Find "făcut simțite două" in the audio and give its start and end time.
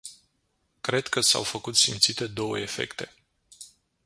1.43-2.59